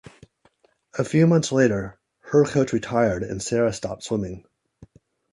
A 0.97 1.03
few 1.03 1.27
months 1.27 1.51
later, 1.51 1.99
her 2.21 2.43
coach 2.43 2.73
retired 2.73 3.21
and 3.21 3.39
Sara 3.39 3.71
stopped 3.71 4.01
swimming. 4.01 4.43